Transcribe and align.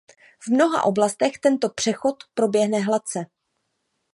V 0.39 0.47
mnoha 0.47 0.83
oblastech 0.83 1.37
tento 1.39 1.69
přechod 1.69 2.15
proběhne 2.33 2.79
hladce. 2.83 3.25